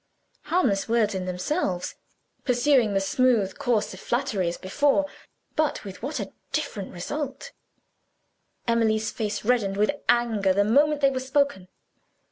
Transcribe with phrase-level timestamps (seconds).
[0.45, 1.93] Harmless words in themselves,
[2.43, 5.05] pursuing the same smooth course of flattery as before
[5.55, 7.51] but with what a different result!
[8.67, 11.67] Emily's face reddened with anger the moment they were spoken.